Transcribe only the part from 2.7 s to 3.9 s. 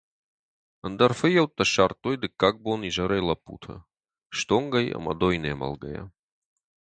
изӕрӕй лӕппуты,